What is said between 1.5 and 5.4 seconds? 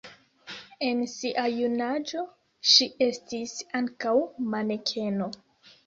junaĝo ŝi estis ankaŭ manekeno.